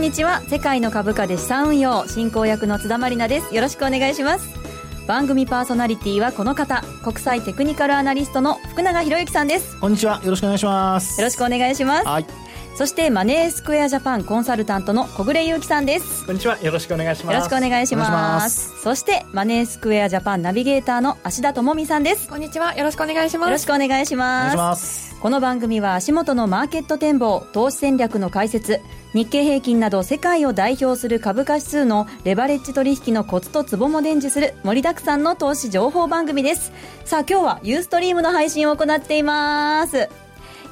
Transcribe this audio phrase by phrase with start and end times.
[0.00, 0.40] こんにちは。
[0.48, 3.54] 世界の株価で資産運用進行役の津田まりなです。
[3.54, 4.48] よろしくお願いします。
[5.06, 9.78] 番組パーソナリティはこの方国際テクニカルアナリストの福永博之さんです。
[9.78, 10.18] こんにちは。
[10.24, 11.20] よろしくお願いします。
[11.20, 12.06] よろしくお願いします。
[12.06, 12.26] はい
[12.76, 16.24] そしてマネースクエアジャパンコンサルタントの小暮祐樹さんです。
[16.24, 16.58] こんにちは。
[16.62, 17.34] よろしくお願いします。
[17.34, 18.80] よろしくお願いします。
[18.80, 22.26] そしてマネースクエアジャパンナビゲーターの芦田智美さんです。
[22.26, 22.74] こんにちは。
[22.74, 23.48] よろしくお願いします。
[23.48, 24.44] よろしくお願いしおます。
[24.44, 25.16] 願いします。
[25.20, 28.80] この番組は足元のマーケット展望投資戦略の解説
[29.12, 36.72] 日経平均など世界を代表する株価指数のレバレッジ取引のコツとツボも伝授する盛りだくさんの投資情報番組です。
[37.04, 40.08] さあ今日はユーストリームの配信を行っています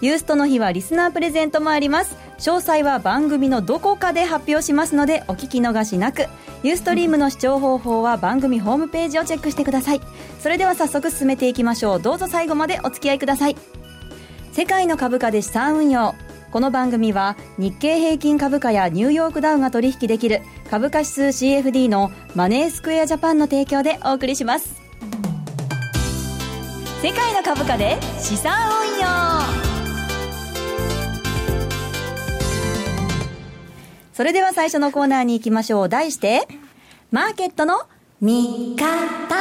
[0.01, 2.17] ユーストの日はリスナープレゼントもあります。
[2.39, 6.27] 詳細は番組のどこかで発表しますのでお聞き逃しなく。
[6.63, 10.01] ユーストリームの視聴方法は番組ホームページをチェックしてください。
[10.41, 12.01] それでは早速進めていきましょう。
[12.01, 13.57] どうぞ最後までお付き合いください。
[14.53, 16.15] 世界の株価で資産運用。
[16.53, 20.43] この番組は日経平均株価やニューヨークダウが取引できる。
[20.71, 24.77] 株価指数 CFD のマネースクエアジャパンの提供でお送りします。
[27.03, 28.53] 世界の株価で資産
[28.93, 29.68] 運用。
[34.19, 35.89] それでは最初のコーナーに行きましょう。
[35.89, 36.49] 題して
[37.13, 37.83] マーケットの
[38.21, 39.37] 見方。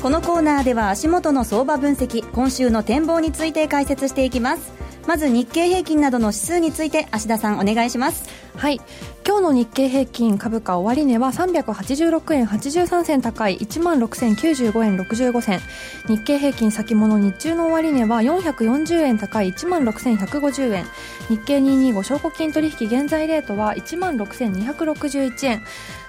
[0.00, 4.77] このコーナーでは足元の相場分析今週の展望について解説していきます。
[5.08, 8.28] まず日経平均などの指数について芦田さんお願いします
[8.58, 8.80] はい。
[9.26, 15.60] 今日の日経平均株価終値は386円83銭高い16,095円65銭。
[16.08, 20.84] 日経平均先物日中の終値は440円高い16,150円。
[21.28, 25.62] 日経225証拠金取引現在レートは16,261円。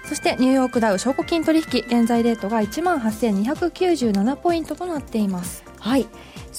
[0.06, 5.64] そしてニューヨークダウ証拠金取引現在レートが18,297ポイントとなっています。
[5.78, 6.08] はい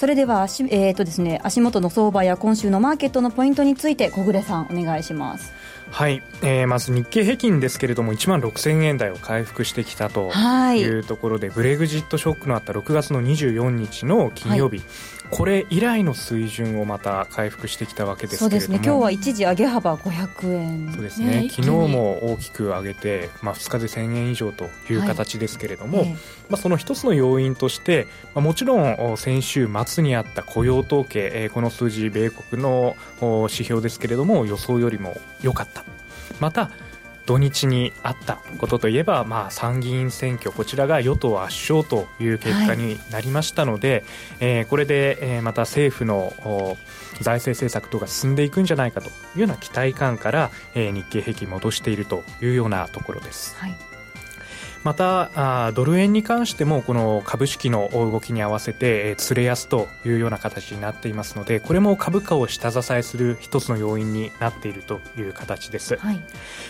[0.00, 5.52] それでは足,、えーとですね、足元の相場や今週のマーケットのポイントについて小暮さんお願いします。
[5.90, 10.80] はい、えー、まず日経平均ですけれども1万6000円台を回復してきたとはい。
[10.80, 14.80] いうところで、ブレグジットショックのあった6月の24日の金曜日、
[15.30, 18.76] これ以来の水準をまた回復してきたわけですそうですね。
[18.76, 20.92] 今日は一時上げ幅500円。
[20.92, 21.42] そうですね。
[21.42, 21.48] ね。
[21.48, 26.12] 昨日も大きく上げて、まあ、2日で1000円以上という形ですけれども、ええ
[26.48, 35.84] まあ、その一つの要因として、まあ、もちろんお先週末にあった雇用統計、えーこの数字米国のお指標ですけれども予想よりも良かった。
[36.38, 36.70] また
[37.26, 44.04] 土日にあったことといえば、まあ、参議院選挙こちらが与党圧勝という結果になりましたので、
[44.40, 46.76] えーこれで、えーまた政府のお
[47.20, 53.56] 財政政策等が進んでいくんじゃないかというような期待感から、えー日経平均戻しているというようなところです。
[53.56, 53.89] はい
[54.82, 65.96] またあードル円に関してもこの株式の動きに合わせてえー釣れ安というような形になっていますのでこれも株価を下支えする一つの要因になっているという形です。
[65.96, 66.20] はい。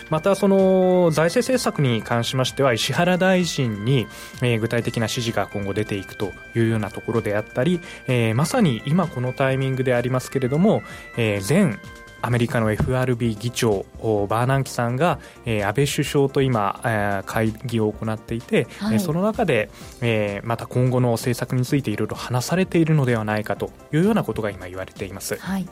[0.09, 4.07] またその財政政策に関しましては石原大臣に、
[4.41, 10.83] えー具体的な指示が今後出ていくというようなところであったり、えーまさに今このタイミングでありますけれども、
[11.17, 11.79] えー前
[12.21, 19.69] アメリカの FRB 議長おバーナンキさんが、えー安倍首相と今、えー会議を行っていて、はいえーその中で、
[20.01, 25.37] えーまた今後の政策についていろいろ話されているのではないかというようなことが今言われています。
[25.37, 25.67] はい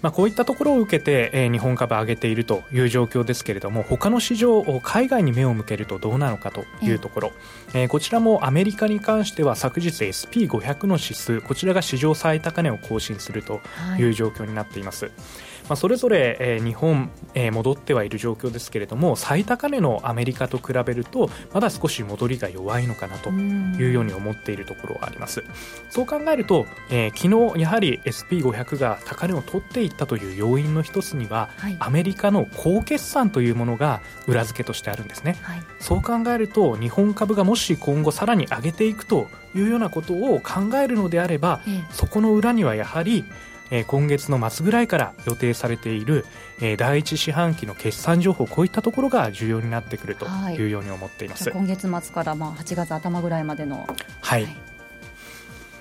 [0.00, 7.32] まあ、こういったところを受けて、えー日本株上げているという状況ですけれども他の市場海外に目を向けるとどうなのかというところ、
[7.74, 14.00] えーこちらもアメリカに関しては昨日 SP500 の指数こちらが史上最高値を更新するとはい。
[14.00, 15.10] いう状況になっています、
[15.68, 25.42] まあ、それぞれ、えー日本、えー戻ってはいる状況ですけれども最高値のアメリカと比べるとまだ少し戻りが弱いのかなというように思っているところはあります。
[25.90, 31.76] そう考えると、えー昨日やはり SP500 が高値を取っていったという要因の一つには、はい。
[31.80, 35.36] アメリカの高決算というものが裏付けとしてあるんですね。
[35.42, 35.62] はい。
[35.80, 41.84] そう考えると日本株がもし今後さらに上げていくというようなことを考えるのであれば、ええ。
[41.90, 43.24] そこの裏にはやはり、
[43.70, 46.24] えー今月の末ぐらいから予定されている、
[46.60, 50.54] えー第一四半期の決算情報こういったところが重要になってくるとはい。
[50.56, 51.44] いうように思っています。
[51.44, 53.86] じゃあ今月末からまあ8月頭ぐらいまでの
[54.20, 54.46] はい、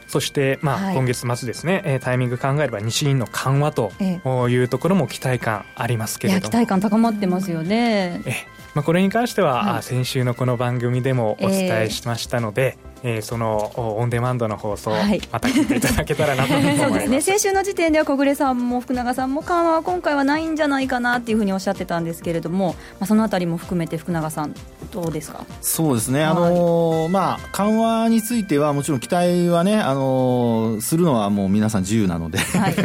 [0.07, 0.95] そして、まあはい。
[0.95, 6.49] 今月末ですね、えータイミング考えれば西銀の緩和とえいうところも期待感ありますけれども。
[6.49, 8.21] 期待感高まってますよね。
[8.25, 8.33] え
[8.73, 9.77] まあ、これに関しては、はい。
[9.79, 16.77] あ先週のこの番組でもお伝えしましたので、えー、そのオンデマンドの放送、はい、また聞いていただけたらなと思います。
[16.83, 17.21] そうですね。
[17.21, 24.53] 先週の時点では小暮さんも福永さんも緩和は今回はないんじゃないかなっていうふうにおっしゃってたんですけれども、まあ、そのあたりも含めて福永さん
[24.91, 25.45] どうですか？
[25.61, 32.81] そうですね、あのー、まあ、緩和についてはもちろん期待はね、あのー、するのはもう皆さん自由なので、はい、 考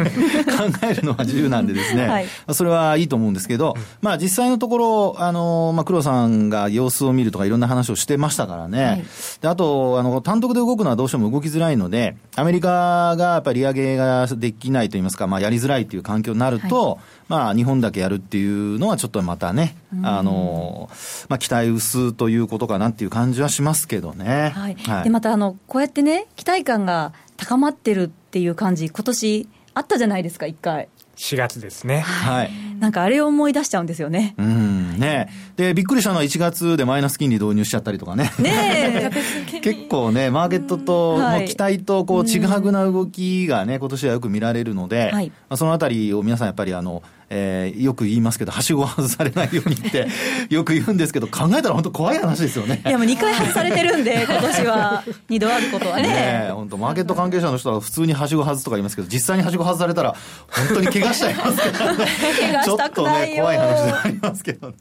[0.83, 9.03] えるのは自由なんでですね、はい、それはいいと思うんですけど、まあ、実際のところ、あのー、まあ、黒さんが様子を見るとかいろんな話をしてましたからね、はい、
[9.41, 20.89] であとあの単独で動くのはどうしても動きづらいので、アメリカがやっぱり利上げができないといいますか、まあ、やりづらいという環境になると、まあ、日本だけやるっていうのは、ちょっとまたね、あの
[21.29, 24.51] まあ、期待薄ということかなっていう感じはしますけどね。
[24.55, 30.89] はい、はい、でまたあの、こうやってね、期待感が高まってるっていう感じ、今年あったじゃないですか、一回。
[31.15, 31.99] 4月ですね。
[32.01, 32.51] はい。
[32.79, 34.33] なんかあれを思い出しちゃうんですよね。
[34.37, 35.29] うんね。
[35.55, 38.31] で、びっくりしたのは1月でマイナス金利導入しちゃったりとかね。
[38.39, 39.11] ね
[39.63, 47.01] 結構ね、マーケットとの期待とこう、ちぐはぐな動きがね、今年はよく見られるので、はい、まあ、そのあたりを皆さんやっぱりあの、
[47.35, 50.07] えー、よく言いますけど、はしご外されないようにって
[50.53, 52.83] よく言うんですけど、考えたら本当怖い話ですよね。
[52.85, 56.03] いや、もう2回外されてるんで、 今年は2度あることはね。
[56.03, 60.15] ね本当、マーケット関係者の人は普通にはしご外すとか言いますけど、実際にはしご外されたら、
[60.47, 62.05] 本当に怪我しちゃいますからね。
[62.39, 63.35] 怪我したくないよ。
[63.35, 64.75] ちょっとね、怖い話ではありますけどね。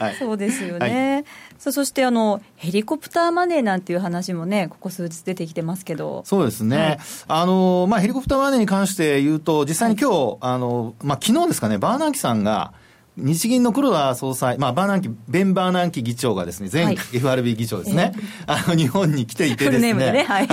[0.00, 1.14] はい、そうですよね。
[1.14, 12.74] はいそそしてあのヘリコプターマネーなんていう話もね、ここ数日出てきてますけどそうですね、はい、あのまあ、ヘリコプターマネーに関して言うと、実際に今日、はい、あのまあ昨日ですかね、バーナーキさんが、
[13.16, 18.12] 日銀の黒田総裁、まあ、バーナンキ、ベン・バーナンキ議長がですね、前、はい、FRB 議長ですね、
[18.46, 19.92] あの、日本に来ていてですね。
[19.92, 20.22] ね。
[20.22, 20.48] はい、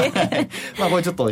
[0.77, 1.31] まあ、これちょっと、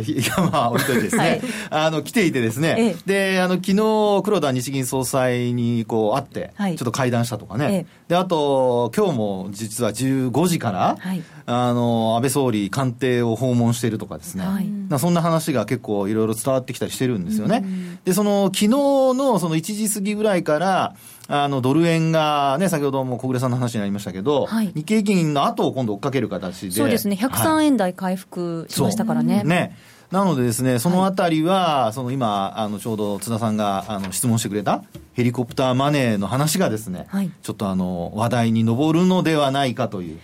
[0.50, 17.64] まあ、置いといてですね、はい、あの、来ていてですね、で、あの、昨日、黒田日銀総裁に、こう、会って、ちょっと会談したとかね、で、あと、今日も実は15時から、はい、あの、安倍総理官邸を訪問しているとかですね、はい、そんな話が結構いろいろ伝わってきたりしてるんですよね。
[18.06, 20.94] で、その、昨日のその1時過ぎぐらいから、
[21.30, 26.72] あの、ドル円がね、先ほども小暮さんの話になりましたけど、はい、日経平均の後を今度追っかける形で。
[26.72, 29.44] そうですね、103円台回復しましたからね。
[29.44, 29.76] ね。
[30.10, 34.82] なのでですね、そのあたりは、はい、その今、あの、ちょうど津田さんが、あの、質問してくれた、
[35.12, 40.18] ヘリコプターマネーの話がですね、はい、ちょっとあの、話題に上るのではないかという。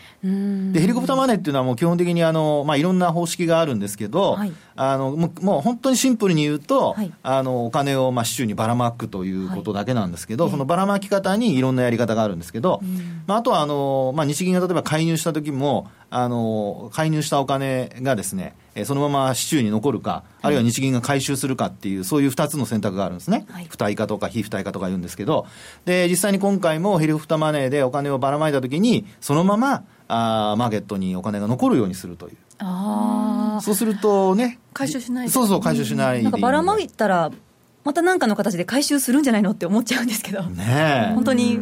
[0.73, 12.81] で、ヘリコプターマネーっていうのはもう基本的にあの、まあ、いろんな方式があるんですけど、はい、あの、もうもう本当にシンプルに言うと、はい、あの、お金をまあ市中にばらまくということだけなんですけど、そのばらまき方にいろんなやり方があるんですけど、
[13.27, 18.55] まあ、あとはあの、まあ、日銀が例えば介入した時も、あの、介入したお金がですね、
[18.85, 23.47] そのまま市中に残るか、あるいは日銀が回収するかっていう、そういう2つの選択があるんですね。
[23.51, 25.47] はい、付帯化とか非付帯化とか言うんですけど、
[25.85, 32.37] で、実際に今回もヘリコプターマネーでお金をばらまいたときに、そのまま、あマーケットにお金が残るようにするという。
[32.59, 34.59] あそうするとね。
[34.73, 36.23] 回収しないそうそう、回収しない。
[36.23, 37.31] なんかばらまいたら、
[37.85, 40.43] また何かの形で回収するんじゃないのって思っちゃうんですけど。
[40.43, 41.61] ね本当に。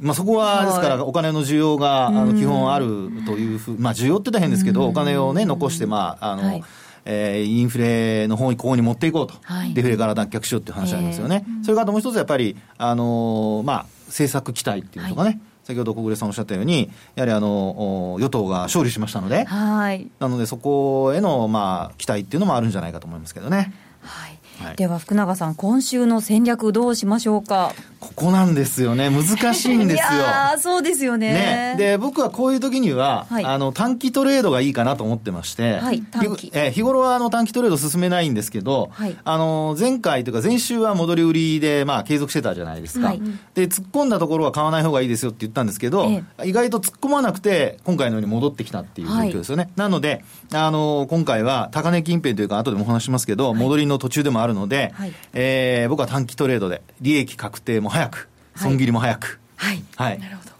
[0.00, 6.64] まあ、そこは、ですから、お金の需要が、あの、基本あるというふう、まあ、需要って大変ですけど、お金をね、残して、まあ、あの、はい。
[7.08, 15.40] えー、インフレの方にここに持っていこうと、はい、デフレから脱却しようっていう話ありますよね、えー、それからもう一つやっぱり、あのー、まあ、政策期待っていうのかね、はい。
[15.62, 23.72] 先ほど小暮さんおっしゃったように、やはりあの与党が勝利しましたので、はい、なのでそこへの、まあ、期待っていうのもあるんじゃないかと思いますけどね。
[24.00, 27.72] はいはい、では福永さん、今週の戦略、どうしましょうか？
[28.00, 30.18] ここなんですよね、難しいんですよ。
[30.18, 36.50] いやそうですよね、ね、で、僕はこういう時には、はい、あの短期トレードがいいかなと思ってまして、はい、短期。
[36.54, 43.20] え日頃はあの短期トレード進めないんですけど、はい、あの前回というか、前週は戻り売りで、まあ、継続してたじゃないですか、はい、
[43.54, 49.70] で、突っ込んだところは買わない方がいいですよって言ったんですけど、ええ、意外と突っ込まなくて、今回のように戻ってきたっていう状況ですよね。
[49.76, 59.40] なので、あの今回は高値近辺というか、後でもお話しますけど、戻りの途中でもあるので、はいえー、僕は短期トレードで、利益確定も早く、損切りも早く。
[59.56, 59.82] はい。
[59.96, 60.18] はい。
[60.18, 60.50] なるほど。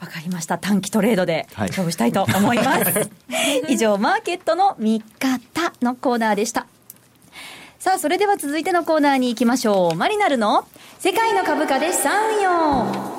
[0.00, 0.58] わかりました。
[0.58, 3.10] 短期トレードで勝負したいと思います。
[3.68, 6.66] 以上、マーケットの見方のコーナーでした。
[7.78, 9.96] さあ、それでは続いてのコーナーに行きましょう。
[9.96, 10.66] マリナルの
[10.98, 13.11] 世界の株価で資産運用。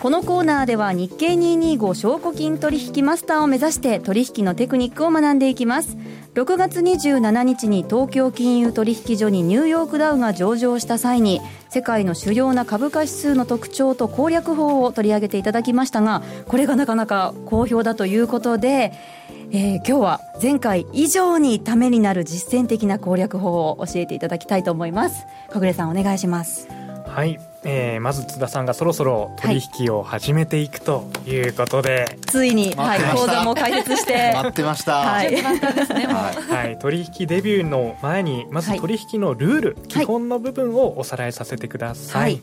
[0.00, 5.96] このコーナーでは日経225証拠金取引マスターを目指して取引のテクニックを学んでいきます。
[6.34, 18.92] 6月27日に東京金融取引所にニューヨークダウが上場した際に世界の主要な株価指数の特徴と攻略法を取り上げていただきましたがこれがなかなか好評だということで
[19.50, 25.24] えー、今日は前回以上にためになる実践的な攻略法を教えていただきたいと思います。
[25.48, 26.68] 小暮さんお願いします。
[27.06, 27.40] はい。
[27.64, 34.32] えー、まず津田さんがそろそろ取引を始めていくということで、はい、ついに、はい、講座も開設して。
[34.34, 34.98] 待ってました。
[34.98, 42.40] はい、はい、取引デビューの前にまず取引のルール、基本の部分をおさらいさせてください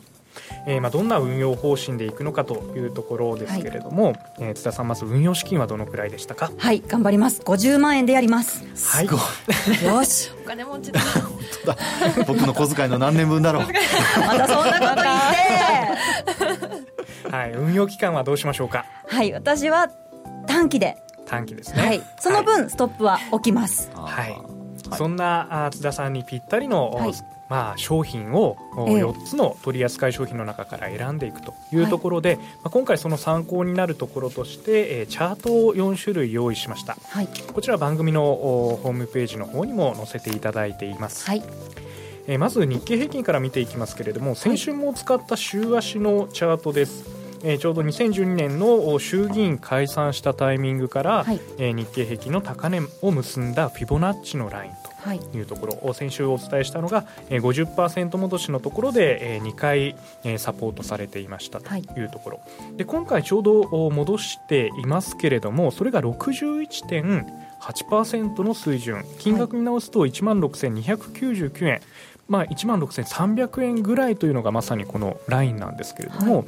[0.67, 6.51] えー、まあどんな運用方針でいくのかというところですけれども、はい、えー、津田さんまず運用資金はどのくらいでしたか？
[6.57, 7.41] はい頑張ります。
[7.41, 8.63] 50万円でやります。
[8.95, 9.05] はい。
[9.05, 10.31] よし。
[10.43, 11.77] お金持ちだ 本当だ。
[12.27, 13.63] 僕の小遣いの何年分だろう。
[13.63, 14.95] またそんなこと言っ
[17.29, 17.35] て。
[17.35, 18.85] はい運用期間はどうしましょうか？
[19.07, 19.89] はい私は
[20.47, 20.97] 短期で。
[21.27, 23.89] 短期ですね、はい、その分、ストップは起きます。
[23.95, 24.37] はい、
[24.95, 27.13] そんな津田さんにぴったりの、はい、
[27.47, 41.43] まあ、商品を4つの取り扱い商品の中から選んでいくというところで、はい、まあ、今回その参考になるところとして、えチャートを4種類用意しました、はい、こちら番組のホームページの方にも載せていただいています、はい、
[42.27, 55.19] えまず日経平均から見ていきますけれども先週も使った週足のチャートです、えちょうど2012年の衆議院解散したタイミングから、はい、え日経平均の高値を結んだフィボナッチのラインとい。
[55.41, 59.95] うところ、はい、先週お伝えしたのが50%戻しのところで2回
[60.37, 61.83] サポートされていましたとい。
[62.03, 69.03] うところ、はい、で今回ちょうど戻していますけれどもそれが61.8%の水準。
[69.19, 71.81] 金額に直すと1万6299円、
[72.27, 76.45] まあ、1万6300円ぐらいというのがまさにこのラインなんですけれども、はい、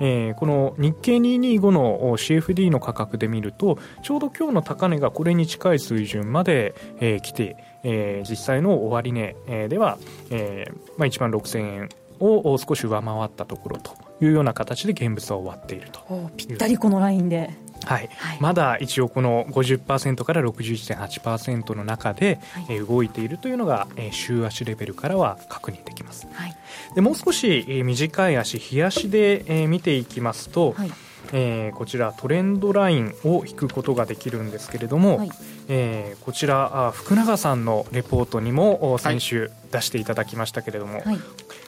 [0.00, 9.98] えー、この日経225の CFD の価格で見るとちょうど今日の高値がこれに近い水準まで、えー、来て、えー、実際の終値、えー、では、
[10.30, 11.88] えーまあ、1万6000円
[12.18, 16.30] を少し上回ったところというような形で現物は終わっていると。
[16.36, 17.50] ぴったりこのラインで。
[17.84, 26.56] はい、はい、まだ一応この50%から61.8%の中で、はい、動いているというのが、えー、週足レベルからは確認できます、はい、
[26.94, 30.92] でもう少し、えー、短い足日足で、えー、見ていきますと、はい。
[31.32, 35.30] えー、こちらトレンドラインを引くことができるんですけれども、はい、
[35.68, 41.18] えー、こちら福永さんのレポートにも先週出していただきましたけれども、はい、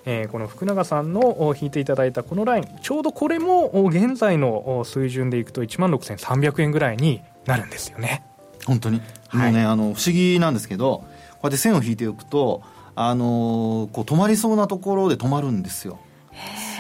[0.05, 8.25] えー、この福永さんの引いていただいたこのラインちょうどこれも現在の水準でいくと1万6300円ぐらいになるんですよね。
[8.67, 12.63] 本当に、はい、もうねあの不思議なんですけどこうやって線を引いておくと
[12.95, 15.99] あのこう止まりそうなところで止まるんですよ。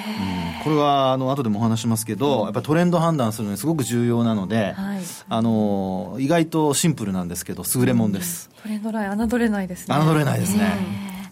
[0.04, 9.95] うん、これはあの後でもお話しますけど、やっぱりトレンド判断するのにすごく重要なので、はい、あの意外とシンプルなんですけど優れもんです、トレンドライン侮れないですね。
[9.95, 10.76] 侮れないですね、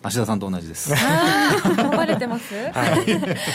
[0.03, 0.93] 芦田さんと同じです。
[1.97, 3.07] バレてます、 はい、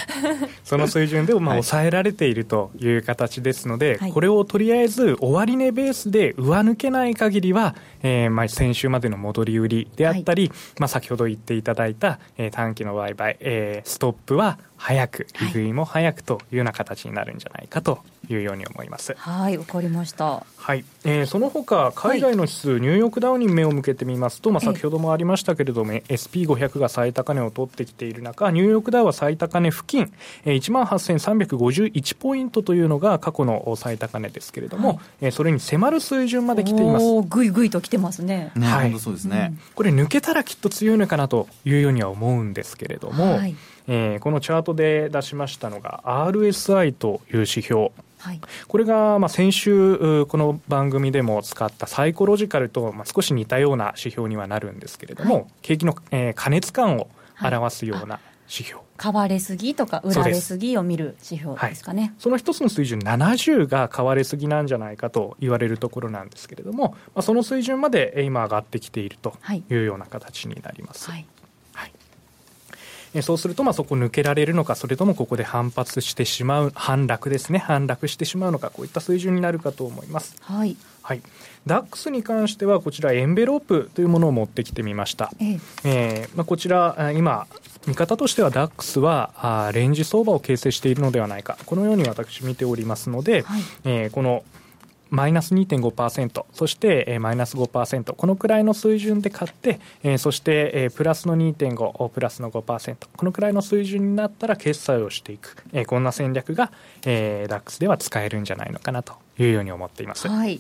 [0.64, 19.16] その水準でもまあ抑えられているという形ですので、はい、これをとりあえず終値ベースで上抜けない限りは、えー、まあ先週までの戻り売りであったり、はい、まあ先ほど言っていただいた、えー、短期の売買、えー、ストップは早く利食いも早くというような形になるんじゃないかというように思います。
[19.18, 20.46] はいわかりました。
[20.58, 30.12] はい、えー、その他海外の指数、はい、ニューヨークダウに目を向けてみますと、まあ、先ほどもありましたけれども SP500 が最高値を取ってきている中ニューヨークダウは最高値付近、
[30.44, 37.06] えー、1万8351ポイントというのが過去の最高値ですけれども、はい、えー、それに迫る水準まで来ています。
[37.30, 38.52] ぐいぐいと来てますね。
[38.56, 43.56] ね、はい、そうですね、うん、これ抜けたらきっと強いのかなというようには思うんですけれども、はい
[43.88, 47.92] えー、このチャートで出しましたのが RSI という指標。
[48.20, 57.08] はい、これがまあ先週この番組でも使ったサイコロジカルとまあ少し似たような指標にはなるんですけれども、はい、景気の、えー、過熱感を
[57.40, 62.14] 表すような指標、買われすぎとか売られすぎを見る指標ですかね。
[62.18, 69.34] その一つの水準70が買われすぎなんじゃないかと言われるところなんですけれども、まあ、その水準まで今上がってきていると
[69.70, 69.74] い。
[69.74, 71.10] うような形になります。
[71.10, 71.26] はい。
[71.35, 71.35] え
[73.22, 80.36] そうすると、まあ、そこ抜けられるのか、それともここで反発してしまう、反落ですね、反落してしまうのか、こういった水準になるかと思います。
[80.42, 80.76] はい。
[81.02, 81.22] はい。
[81.66, 85.32] ダックスに関しては、こちら、エンベロープというものを持ってきてみました。
[85.40, 87.48] えええー、まあ、こちら、今、
[87.88, 94.44] 見方としてはダックスはあレンジ相場を形成しているのではないかこのように私見ておりますので、はい、えー、この
[95.16, 106.72] マイナス2.5%、そして、えー、マイナス5%、このくらいの水準で買って、えー、そして、えー、プラスの2.5、プラスの5%、このくらいの水準になったら決済をしていく、えー、こんな戦略が、
[107.06, 110.28] えー、DAX では使えるんじゃないのかなというように思っています。
[110.28, 110.60] はい。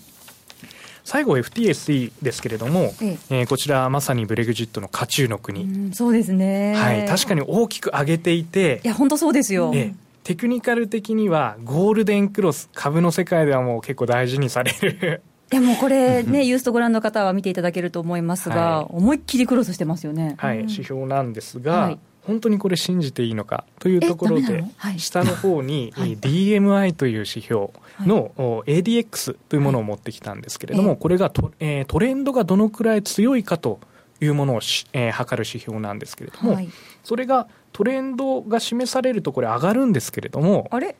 [1.03, 3.41] 最後 FTSE ですけれども、ええ。
[3.43, 15.21] ー、こちらまさにブレグジットの渦中の国、そうですね、はい、確かに大きく上げていていや本当そうですよ、えーテクニカル的にはゴールデンクロス、株の世界ではもう結構大事にされる。
[15.51, 20.33] でもこれね、 ユーストご覧の方は見ていただけると思いますが、はい、思いっきりクロスしてますよね。
[20.39, 28.31] はい、指標なんですが、はい、本当にこれ信じていいのかというところで、はい、下の方に DMI という指標の
[28.65, 33.79] ADX というものを持ってきたんですけれども、これがト,、えー、トレンドがどのくらい強いかと
[34.21, 36.69] いうものをし、えー、測る指標なんですけれども、はい、
[37.03, 40.95] それがトレンドが示されるとこれ上がるんですけれどもあれ？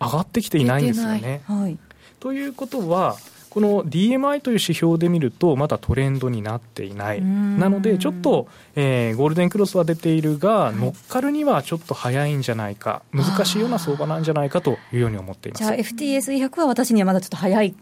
[0.00, 1.42] 上がってきていないんですよね。
[1.48, 1.76] はい、
[2.20, 3.16] ということは
[3.50, 7.20] この DMI という指標で見るとまだトレンドになっていない。
[7.20, 15.64] なのでちょっと、えー、ゴールデンクロスは出ているが、乗っかるにはちょっと早いんじゃないか難しいような相場なんじゃないかというように思っています。
[15.64, 17.74] じゃあ FTSE100 は私にはまだちょっと早い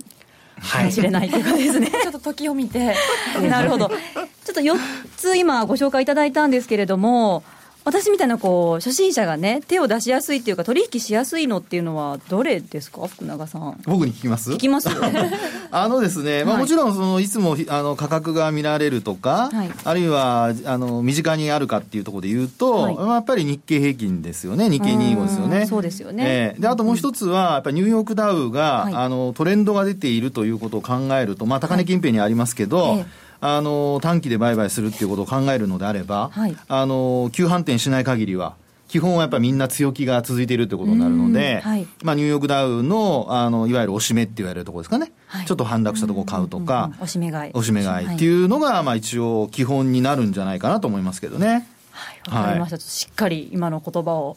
[0.62, 2.96] かもしれないということですね、 ちょっと時を見て。
[3.50, 3.88] なるほど。
[3.88, 4.78] ちょっと4
[5.16, 7.44] つ今ご紹介いただいたんですけれども
[7.84, 13.06] 私みたいなこう初心者がね手を出しやすいっていうか取引しやすいのっていうのはどれですか？
[13.06, 13.80] 福永さん。
[13.84, 14.52] 僕に聞きます？
[14.52, 14.88] 聞きます？
[15.72, 24.68] あのですね、まあ、もちろんそのいつもあの価格が見られるとか、はい、あるいはあの身近にあるかっていうところで言うと、はい、まあ、やっぱり日経平均ですよね。
[24.68, 25.66] 日経225ですよね。
[25.66, 33.04] そうですよね、えー、であともう一つはやっぱりニューヨークダウが、はい、あのトレンドが出ているということを考えると、まあ、高値近辺にありますけど、えー
[33.40, 38.54] あの短期で売買するっていうことを考えるのであれば、はい、あの急反転しない限りは、
[38.90, 47.52] 基本はやっぱりみんな強気が続いているということになるので、はい、まあ、ニューヨークダウのあのいわゆる押し目って言われるところですかね、はい、ちょっと反落したところを買うとか、押し目買い。
[47.52, 51.68] 押し目買いっていうのが、まあ、一応基本になるんじゃないかなと思いますけどね。
[51.92, 54.36] はい、わかりました、しっかり今の言葉を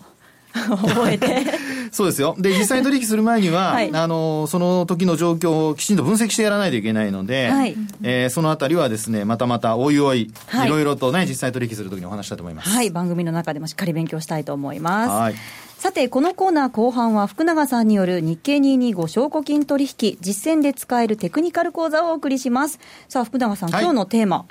[0.54, 1.46] 覚えて
[1.92, 2.36] そうですよ。
[2.40, 12.70] で、実際に取引する前には、 はい、あの、その時の状況をきちんと分析してやらないといけないので、はい、えー、そのあたりはですね、またまたおいおい、はい、いろいろとね、実際取引するときにお話したいと思います。
[12.70, 15.10] はい、番組の中でもしっかり勉強したいと思います。
[15.10, 15.36] はい。
[15.78, 22.80] さて、このコーナー後半は福永さんによる日経225証拠金取引実践で使えるテクニカル講座をお送りします。
[23.10, 24.46] さあ、福永さん、今日のテーマ。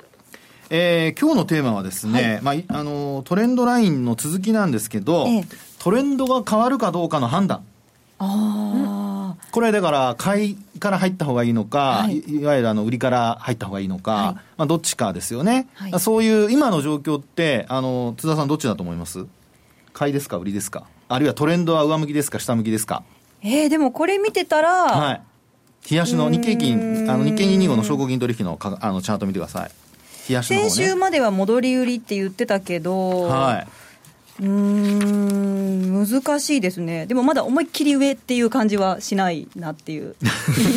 [0.69, 5.45] えー、今日のテーマはですね、はい、まあ、あのトレンドラインの続きなんですけど、ええ、
[5.83, 7.61] トレンドが変わるかどうかの判断。
[8.17, 19.25] あこれだから買いから入った方がいいのか、はい、いわゆるあの売りから入った方がいいのか、はい、まあ、どっちかですよね、はい、そういう今の状況ってあの津田さんどっちだと思います？
[19.91, 20.85] 買いですか売りですか？
[21.09, 23.03] あるいはトレンドは上向きですか下向きですか？
[23.41, 25.21] えー、でもこれ見てたら、はい、
[25.91, 29.71] 冷やしの日経金あの日経225の証拠金取引のかあのチャート見てください。
[30.29, 33.67] 冷やしの、ね、先週までは戻り売りって言ってたけどはい
[34.43, 40.15] うん難しいですね、でもまだ思いっきり上っていう感じはしないなっていう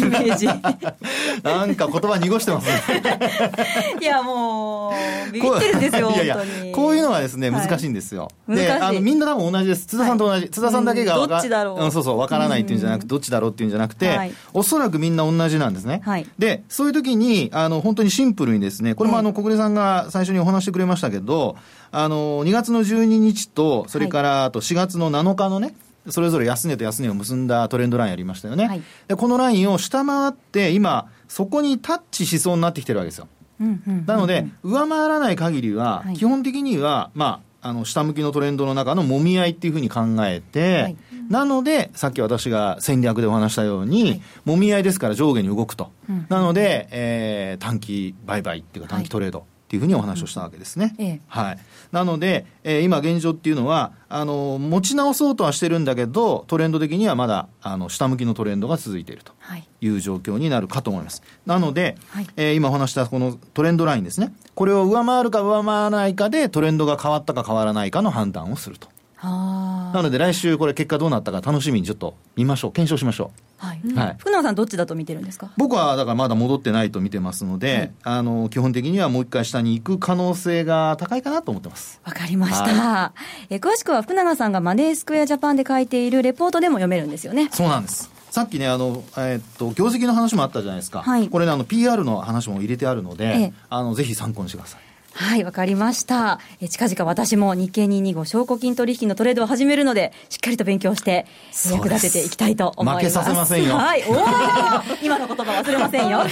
[0.00, 0.46] イメージ。
[0.46, 3.02] なんか言葉濁してますね。
[4.00, 4.92] いやも
[5.28, 6.38] う、ビビってるんですよ、いやいや
[6.72, 21.56] こういうのはですね、難しいんですよ、はい、であのみんな多分同じです、津田さんと同じ、はい、津田さんだけがどっちだろう、うん、そうそう、分からないっていうんじゃなくて、どっちだろうっていうんじゃなくて、はい、おそらくみんな同じなんですね、はい、でそういう時にあに本当にシンプルにですね、これもあの小暮さんが最初にお話してくれましたけど、
[21.90, 25.74] あの、2月の12日と、それからあと4月の7日のね、
[26.08, 28.66] それぞれ安値と安値を結んだトレンドラインありましたよね。
[28.66, 33.28] はい、でこのラインを下回って、今、そこにタッチしそうになってきてるわけですよ。
[34.06, 40.96] なので、上回らない限りは、基本的には、まあ、あの、下向きのトレンドの中のもみ合いっていうふうに考えて、はい、
[41.28, 45.90] なので、さっき私が戦略でお話したように、はい、もみ合いですから上下に動くと。
[46.28, 49.46] なので、えー、短期売買っていうか短期トレード。
[49.66, 50.94] っていうふうにお話をしたわけですね。
[50.96, 51.58] うんええ、はい。
[51.90, 59.32] なので、えー、今現状っていうのは、あの、持ち直そうとはしてるんだけど、トレンド的にはまだ、あの、下向きのトレンドが続いていると
[59.80, 61.20] いう状況になるかと思います。
[61.46, 64.32] なので、はい、えー、今お話したこのトレンドラインですね。
[64.54, 68.88] これを上回るか上回らないかで、トレンドが変わったか変わらないかの判断をすると。
[69.22, 72.72] なので来週これ結果どうなったか楽しみにちょっと見ましょう。
[72.72, 75.50] 検証しましょう、はい、はい、福永さんどっちだと見てるんですか？
[75.56, 82.00] 僕はだからまだ戻ってないと見てますので、はい、あの基本的にはもう一回下に行く可能性が高いかなと思ってます。
[82.04, 83.12] わかりました、は
[83.50, 87.48] い、え詳しくは福永さんがマネースクエアジャパンで書いているレポートでも読めるんですよね。
[87.52, 88.10] そうなんです。
[88.30, 91.00] さっきね、あの、えー、っと、業績の話もあったじゃないですか。
[91.00, 94.80] はい、これね、あの、PR の話も入れてあるので、ええ、あの、ぜひ参考にしてください。
[95.16, 96.40] はい、わかりました。
[96.60, 101.24] え近々私も日経225証拠金取引のトレードを始めるので、しっかりと勉強して
[101.72, 103.06] 役立てていきたいと思います。
[103.06, 103.76] 負けさせませんよ。
[103.76, 104.16] はい、おお
[105.02, 106.20] 今の言葉忘れませんよ。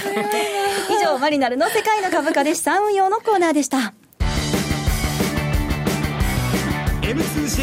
[0.91, 3.95] 以上、マリナルの世界の株価で資産運用のコーナーでした。
[7.01, 7.63] M2J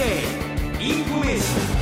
[0.79, 1.81] インフォメーション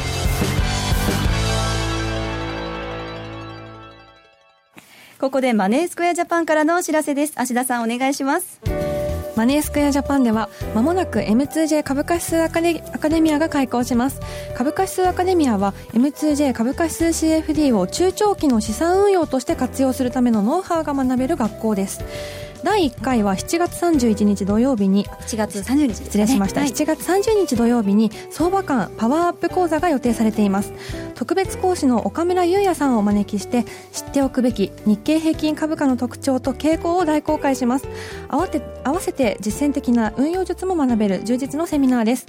[5.20, 7.34] ここでマネースクエアジャパンからのお知らせです。
[7.36, 8.89] 芦田さんお願いします。
[9.40, 14.20] マネースクエアジャパンではまもなく M2J 株価指数アカデアカデミアが開講します。
[14.54, 22.04] 株価指数アカデミアは M2J 株価指数 CFD を中長期の資産運用として活用するためのノウハウが学べる学校です。
[22.64, 30.74] 第1回は7月31日土曜日に7月30日、ね、失礼しました、はい、7月30日土曜日に相場館パワーアップ講座が予定されています。
[31.16, 37.88] 特別講師の岡村優也さんをお招きして知っておくべき日経平均株価の特徴と傾向を大公開します。
[38.30, 42.26] 合わて合わせて実践的な運用術も学べる充実のセミナーです。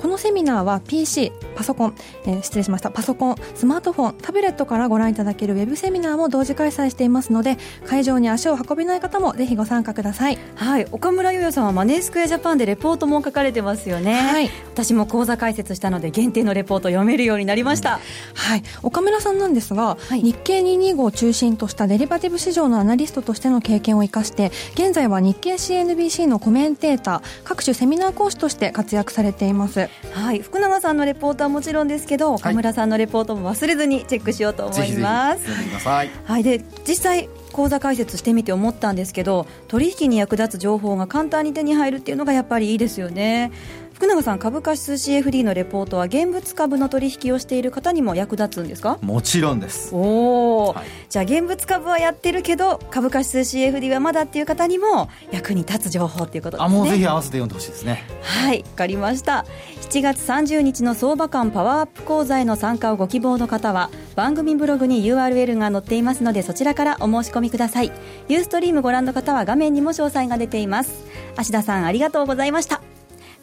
[0.00, 10.38] このセミナーは PC、パソコン、えー、失礼しました、パソコン、スマートフォン、タブレットからご覧いただけるウェブセミナーも同時開催していますので、会場に足を運べない方もぜひご参加ください。
[10.54, 14.14] はい、岡村優也さんはマネースクエアジャパンでレポートも書かれてますよね。
[14.14, 14.50] はい。
[14.72, 17.96] 私も講座解説したので限定のレポート読めるようになりました。
[17.96, 18.00] うん、
[18.34, 18.62] はい。
[18.82, 29.88] 岡村さんなんですが、はい、日経225を中心としたデリバティブ市場のアナリストとしての経験を生かして、現在は日経 CNBC のコメンテーター、各種セミナー講師として活躍されています。
[30.12, 30.40] はい。
[30.40, 35.44] 福永永さんのレポートはもちろんですけど岡村さんのレポートも忘れずにチェックしようと思います。
[35.86, 43.50] はい、はい、で実際口座開設してみて思ったんですけど取引に役立つ情報が簡単に手に入るっていうのがやっぱりいいですよね。
[43.98, 48.96] 福永さん株価指数 CFD のレポートは現物株の取引をしている方にも役立つんですか？
[49.02, 49.92] もちろんです。
[49.92, 56.76] おお、はい、じゃあ現物株はやってるけど株価指数 CFD はまだっていう方にも役に立つ情報っていうことですね。
[56.76, 58.04] あもうぜひ合わせて読んでほしいですね。
[58.22, 59.44] はいわかりました。
[59.90, 67.90] 7月30日の相場感パワーアップ講座への参加をご希望の方は番組ブログに URL が載っていますのでそちらからお申し込みください。
[68.28, 71.04] ユーストリームご覧の方は画面にも詳細が出ています。
[71.36, 72.80] 芦田さんありがとうございました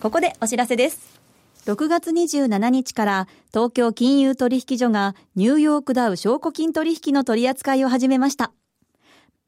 [0.05, 1.19] ここでお知らせです。
[1.65, 8.51] 6月27日から東京金融取引所がニューヨークダウ証拠金取引の取り扱いを始めました。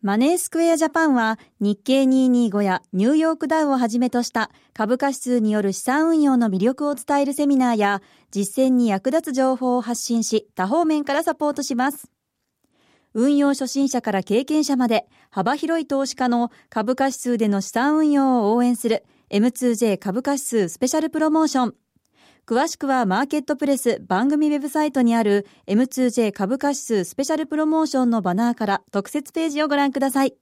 [0.01, 12.16] マネースクエアジャパンは日経225やニューヨークダウをはじめとした株価指数による資産運用の魅力を伝えるセミナーや実践に役立つ情報を発信し多方面からサポートします。
[13.13, 21.75] 運用初心者から経験者まで幅広い投資家の株価指数での資産運用を応援する M2J 株価指数スペシャルプロモーション。
[22.45, 30.35] 詳しくはマーケットプレス番組ウェブサイトにある M2J 株価指数スペシャルプロモーションのバナーから特設ページをご覧ください。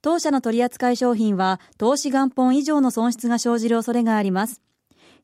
[0.00, 4.62] 当社の取扱い商品は投資元本以上の損失が生じる恐れがあります。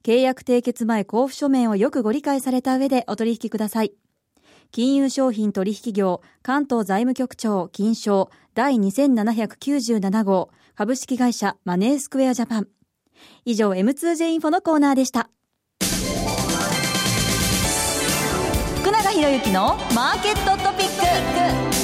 [0.02, 3.92] 契約締結前交付書面をよくご理解された上でお取引ください。
[4.74, 12.66] 金融商品取引業関東財務局長金賞第2797号株式会社マネースクエアジャパン。
[13.44, 15.30] 以上 M2J インフォのコーナーでした。
[18.80, 21.74] 福永博之のマーケットトピック。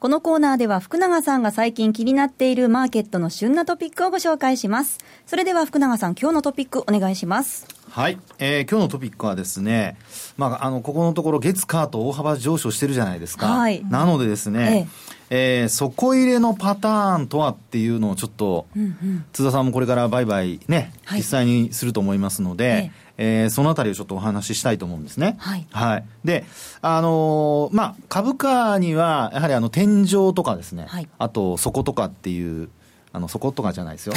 [0.00, 4.98] このコーナーでは福永さんが最近気になっているマーケットの旬なトピックをご紹介します。
[5.24, 7.81] それでは福永さん、今日のトピックお願いします。
[7.92, 9.98] はい、えー、今日のトピックはですね、
[10.38, 14.88] まあ、あのここのところ月火と大幅上昇してるじゃないですか、はい、なのでですね、
[15.28, 15.64] ええ。
[15.66, 23.42] ー、底入れのパターンとはっていうのをちょっと、うんうん、津田さんもこれから売買ね、はい、実際にすると思いますので、え。
[23.42, 25.36] えー、そのあたりをちょっとお話ししたいと思うんですね。
[25.38, 25.66] はい。
[25.70, 26.04] はい。
[26.24, 26.46] で、
[26.80, 32.70] あのー、まあ、株価には、やはりあの、天井とかですね、はい、あと、底とかっていう、
[33.14, 34.14] あの、そことかじゃないですよ。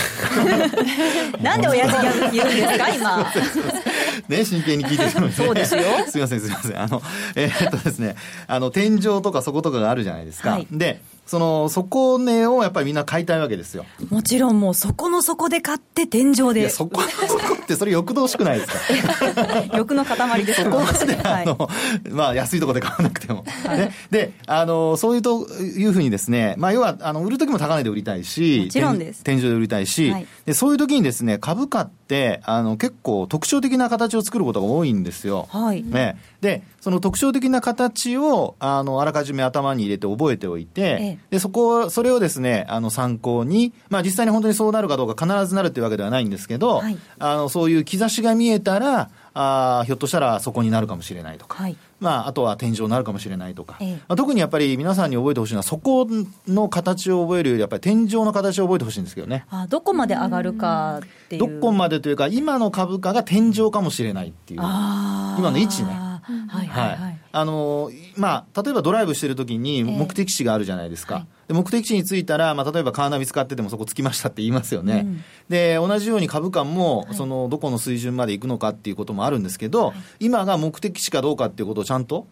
[1.42, 3.32] なんで親父ギャグ言うんですか、今。
[4.30, 5.84] ね、真剣に聞いてたのに、そうですよ。
[6.08, 6.82] すみません、すみません。
[6.82, 7.02] あの、
[7.36, 8.16] えー、っとですね、
[8.48, 10.52] あの、天井とか底とかがあるじゃないですか。
[10.52, 13.86] はい、で、その底値をやっぱりみんな買いたいわけですよ。
[14.10, 16.62] もちろんもう底の底で買って天井で。
[16.62, 17.35] いや、底の底
[17.66, 19.64] ってそれ欲動しくないですか？
[19.78, 21.70] 欲の塊ですそこまで、あの、は
[22.06, 23.44] い、まあ安いところで買わなくても。
[23.68, 29.24] ね、で、あの、そういうというふうにですね、まあ要は、あの、売るときも高値で売りたいし、もちろんです。
[29.24, 35.48] 天井で売りたいし、はい、で、そういうときにですね、株価って、あの、結構特徴的な形を作ることが多いんですよ。
[35.52, 35.84] はい。
[35.84, 36.18] ね。
[36.42, 56.06] で、その特徴的な形を、あの、あらかじめ頭に入れて覚えておいて、ええ、で、そこ、それをですね、あの、参考に、まあ実際に本当にそうなるかどうか必ずなるっていうわけではないんですけど、はい、あの、そういう兆しが見えたら、あひょっとしたらそこになるかもしれないとか、はい、まあ、あとは天井になるかもしれないとか、ええ、まあ、特にやっぱり皆さんに覚えてほしいのは、そこ
[56.50, 59.46] の形を覚えるより、やっぱり天井の形を覚えてほしいんですけどね。
[59.50, 61.48] あどこまで上がるかっていう。
[61.48, 65.94] どこまでというか、今の株価が天井かもしれないっていう、今の位置ね。
[65.94, 66.90] はいはい。
[66.98, 82.26] はい、あのまあ、例えばドライブしてるときに目的地があるじゃないですか、えーはい、で目的地に着いたら、まあ、例えばカーナビ使っててもそこ着きましたって言いますよね、うん、で同じように株価も、そのどこの水準まで行くのかっていうこともあるんですけど、はい、今が目的地かどうかっていうことをちゃんと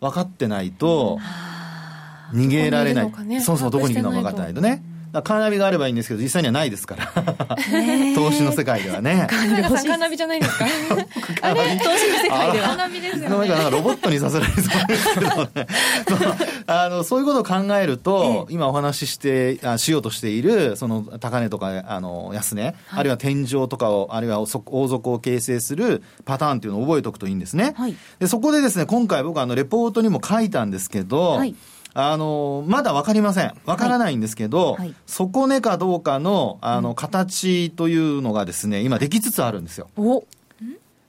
[0.00, 1.18] 分かってないと、
[2.32, 4.82] 逃げられない、ね、そうそうどこに行くのか分かってないとね。
[5.12, 7.06] カーナビがあればいいんですけど、実際にはないですから。
[8.14, 9.26] 投資の世界ではね。
[9.28, 10.66] カーナビじゃないんですか
[11.42, 11.78] あれ？
[11.78, 12.68] 投資の世界では。
[12.68, 13.48] カーナビですよね。
[13.48, 15.66] なんかロボットにさせられそうですけどね。
[16.66, 27.74] あの、そういうことを考えると、今お話しして、あしようとしている、その、高値とか、あの、安値、あるいは天井とかを、あるいは王底を形成するパターンっていうのを覚えておくといいんですね。
[28.18, 31.54] で、そこでですね、今回僕あの、レポートにも書いたんですけど、はい
[31.94, 33.52] あの、まだわかりません。
[33.64, 34.78] わからないんですけど、はい。
[34.78, 39.88] はい、底値かどうかの、あの、形というのがですね、今できつつあるんですよ。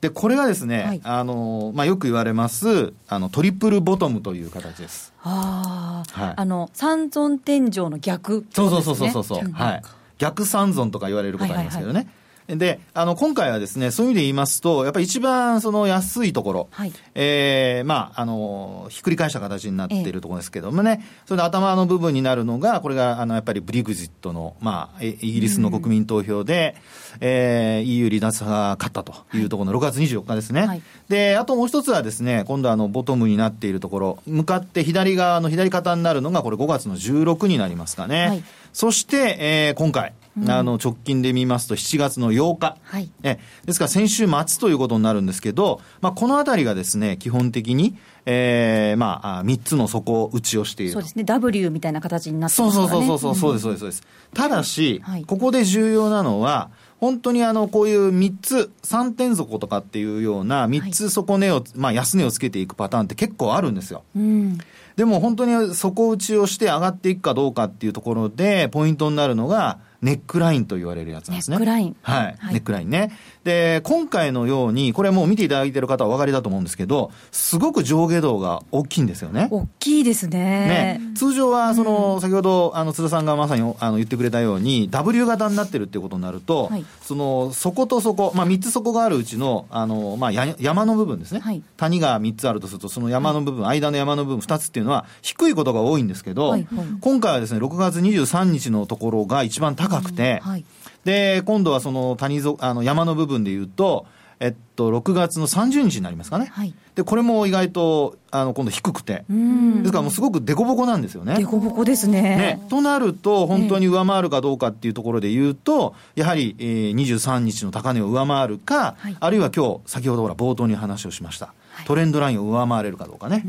[0.00, 5.12] で、これがですね、はい、あの、まあ、よく言われます、あの、トリプルボトムという形です。
[5.22, 9.82] ああ、はい、あの、三尊天井の逆、ね、そうそうそうそうそう、はい。
[10.16, 11.94] 逆三尊とか言われることありますけどね。
[11.94, 12.19] はいはいはい
[12.56, 26.76] で、あの、今回はですね、そういう意味で言いますと、やっぱり一番その安いところ、はい、えー、まあ、あの、ひっくり返した形になっているところですけどもね、えそれで頭の部分になるのが、これが、あの、やっぱりブリグジットの、まあ、イギリスの国民投票で、
[27.14, 30.66] うん、えー、EU 離脱が勝ったというところの6月24日ですね。
[30.66, 38.26] はい、で、あともう一つはですね、今度あの、ボトムになっているところ、向かって左側の左肩になるのが、これ5月の16になりますかね。
[38.28, 40.12] はい、そして、えー、今回、
[40.48, 51.24] あの直近で見ますと7月の8日、はい、えですから先週末ということになるんですけど、まあ、このあたりがですね基本的に、えー、まあ3つの底打ちをしているそうですね。
[51.24, 52.90] W みたいな形になってますからね。
[52.90, 54.02] そうそうそうそう、そうですそうですそうです。
[54.34, 64.04] ただし、はい、ここで重要なのは本当にあの、こういう3つ、3点底とかっていうような、3つ底値を、まあ安値をつけていくパターンって結構あるんですよ。
[64.14, 64.58] うん、
[64.96, 71.56] でも本当に底打ちをして上がっていくかどうかっていうところで、ポイントになるのが、ネックラインと言われるやつなんですね。
[71.58, 71.96] ネックライン。
[72.02, 72.36] はい。
[72.38, 73.12] はい、ネックラインね。
[73.44, 79.48] で、今回のように、これもう見ていただいている方はお分かりだと思うんですけど、すごく上下動が大きいんですよね。
[79.50, 80.38] 大きいですね。
[80.38, 81.00] ね。
[81.14, 91.40] 通常は、その、うん、先ほど、あの、津田さんがまさにあの言ってくれたように、W 型になってるっていうことになると、はい、その、底と底、まあ、3つ底があるうちの、あの、まあ、山の部分ですね。
[91.40, 100.64] はい、谷が3つあるとすると、その山の部分、はい、間の山の部分2つっていうのは、低いことが多いんですけど、はいはい、今回はですね、6月23日のところが一番高くて、うんはい
[101.04, 104.06] で、今度はその谷ぞあの山の部分で言うと、
[104.38, 106.46] えっと、6月の30日になりますかね。
[106.46, 109.24] はい、で、これも意外と、あの、今度低くて。
[109.28, 111.34] ですからもうすごく凸凹なんですよね。
[111.34, 112.22] 凸凹ですね。
[112.22, 112.66] ね。
[112.70, 121.52] となると、本当に上回るかどうかっていうところで言うと、やはり、えー、23日の高値を上回るか、はい、あるいは今日、先ほどほら冒頭に話をしました。
[121.86, 123.44] トレンドラインを上回れるかどうかね。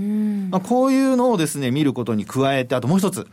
[0.50, 3.28] まあ、こういうのをですね、見ることに加えて、あともう一つ。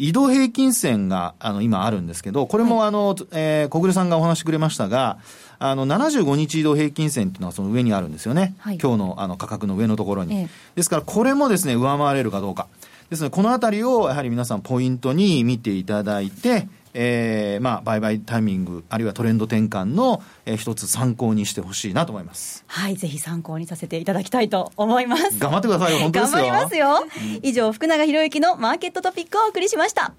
[0.00, 5.18] 移動平均線が、あの、今あるんですけど、これもあの、はい、えー、小暮さんがお話しくれましたが、
[5.58, 8.54] あの、75日移動平均線っていうのはその上にあるんですよね。
[8.58, 10.34] はい、今日のあの価格の上のところに。
[10.34, 12.66] ええ、ですから、これもですね、上回れるかどうか。
[13.10, 22.64] ですので、このあたりをやはり皆さんポイントに見ていただいて、えー、まあ、売買タイミング、あるいはトレンド転換の、えー、一つ参考にしてほしいなと思います。
[22.66, 25.38] はい、ぜひ参考にさせていただきたいと思います。
[25.38, 26.38] 頑張ってくださいよ、本当ですよ。
[26.38, 27.06] 頑張りますよ。
[27.42, 30.12] 以上、福永博之のマーケットトピックをお送りしました。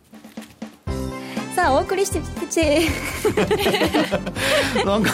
[1.56, 2.22] さあお送りして
[4.86, 5.12] なんか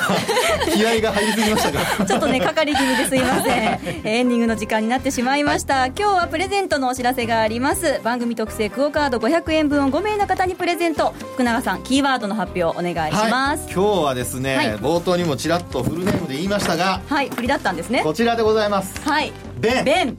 [0.73, 2.05] 気合が入りすぎましたか。
[2.05, 3.79] ちょっとねかかり気味ですいません。
[4.03, 5.87] エンディングの時間になってしまいました。
[5.87, 7.99] 今日はプレゼントのお知らせがあります。
[8.03, 11.13] 番組特製クオカード500円分を5名の方にプレゼント。
[11.33, 18.01] 福永さんキーワードの発表お願いします、はい、今日はですね、はい、冒頭にもちらっとフルネームで言いましたがはい振りだったんですね。
[18.03, 18.99] こちらでございます。
[19.03, 19.31] はい。
[19.59, 19.85] ベン。
[19.85, 20.17] ベン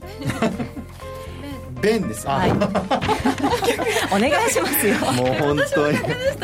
[1.81, 2.27] 弁です。
[2.27, 2.51] はい。
[4.11, 4.95] お願いしますよ。
[5.11, 5.97] もう本当に。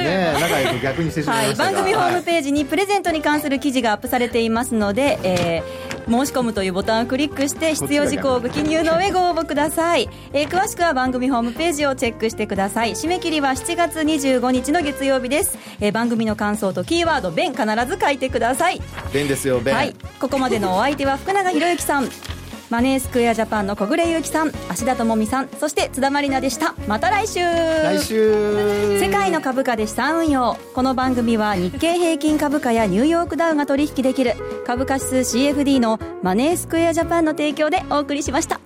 [0.05, 12.91] ね仲良く逆にしてしまいましたはい、番組ホームページにプレゼントに関する記事がアップされていますので、えー、申し込むというボタンをクリックして必要事項をご記入の上ご応募ください、えー、詳しくは番組ホームページをチェックしてください。
[12.91, 18.81] 締め切りは7月25日の月曜日です、えー、番組の感想とキーワード「弁」必ず書いてください。
[19.13, 19.75] 弁ですよ弁。
[19.75, 19.95] はい。
[20.19, 22.09] ここまでのお相手は福永博之さん
[22.69, 26.73] マネースクエアジャパンの小暮優樹さん芦田智美さんそして津田まりなでした。
[26.87, 27.39] また来週。
[27.39, 28.99] 来週。
[28.99, 30.57] 世界の株価で資産運用。
[30.73, 34.33] この番組は日経平均株価やニューヨークダウが取引できる
[34.65, 38.59] 株価指数 CFD のマネースクエアジャパンの提供でお送りしました